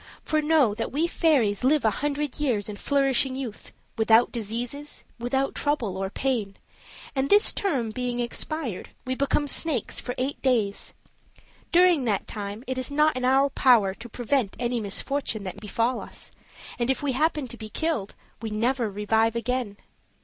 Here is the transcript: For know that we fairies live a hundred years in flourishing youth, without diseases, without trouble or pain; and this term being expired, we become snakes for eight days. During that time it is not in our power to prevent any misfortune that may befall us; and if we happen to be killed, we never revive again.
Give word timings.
For 0.23 0.41
know 0.41 0.73
that 0.73 0.91
we 0.91 1.05
fairies 1.05 1.63
live 1.63 1.85
a 1.85 1.91
hundred 2.01 2.39
years 2.39 2.67
in 2.67 2.75
flourishing 2.75 3.35
youth, 3.35 3.71
without 3.99 4.31
diseases, 4.31 5.03
without 5.19 5.53
trouble 5.53 5.95
or 5.95 6.09
pain; 6.09 6.57
and 7.15 7.29
this 7.29 7.53
term 7.53 7.91
being 7.91 8.19
expired, 8.19 8.89
we 9.05 9.13
become 9.13 9.47
snakes 9.47 9.99
for 9.99 10.15
eight 10.17 10.41
days. 10.41 10.95
During 11.71 12.05
that 12.05 12.25
time 12.27 12.63
it 12.65 12.79
is 12.79 12.89
not 12.89 13.15
in 13.15 13.23
our 13.25 13.51
power 13.51 13.93
to 13.93 14.09
prevent 14.09 14.55
any 14.57 14.79
misfortune 14.79 15.43
that 15.43 15.57
may 15.57 15.67
befall 15.67 15.99
us; 16.01 16.31
and 16.79 16.89
if 16.89 17.03
we 17.03 17.11
happen 17.11 17.47
to 17.49 17.55
be 17.55 17.69
killed, 17.69 18.15
we 18.41 18.49
never 18.49 18.89
revive 18.89 19.35
again. 19.35 19.77